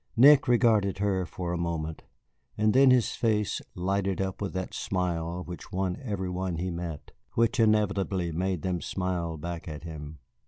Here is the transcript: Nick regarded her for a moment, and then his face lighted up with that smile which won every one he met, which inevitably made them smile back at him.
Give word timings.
Nick 0.17 0.47
regarded 0.47 0.97
her 0.97 1.27
for 1.27 1.53
a 1.53 1.59
moment, 1.59 2.01
and 2.57 2.73
then 2.73 2.89
his 2.89 3.11
face 3.11 3.61
lighted 3.75 4.19
up 4.19 4.41
with 4.41 4.51
that 4.51 4.73
smile 4.73 5.43
which 5.45 5.71
won 5.71 5.95
every 6.03 6.27
one 6.27 6.55
he 6.57 6.71
met, 6.71 7.11
which 7.33 7.59
inevitably 7.59 8.31
made 8.31 8.63
them 8.63 8.81
smile 8.81 9.37
back 9.37 9.67
at 9.67 9.83
him. 9.83 10.17